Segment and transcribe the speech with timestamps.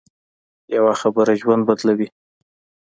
[0.75, 2.07] یوه خبره ژوند بدلوي